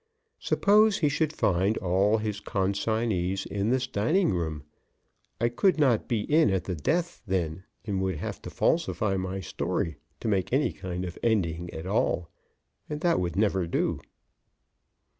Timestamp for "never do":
13.35-13.99